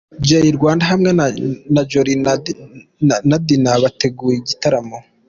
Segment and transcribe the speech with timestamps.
[0.27, 1.11] Jay Rwanda hamwe
[1.73, 2.19] na Jolie
[3.29, 4.97] na Dianah bateguye igitaramo